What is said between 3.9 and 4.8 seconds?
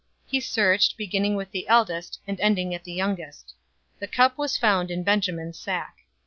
The cup was